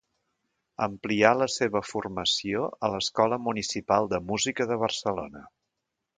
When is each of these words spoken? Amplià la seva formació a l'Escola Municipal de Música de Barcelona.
Amplià 0.85 1.33
la 1.41 1.47
seva 1.55 1.81
formació 1.89 2.63
a 2.87 2.91
l'Escola 2.95 3.41
Municipal 3.49 4.11
de 4.15 4.23
Música 4.33 4.69
de 4.73 4.81
Barcelona. 4.87 5.45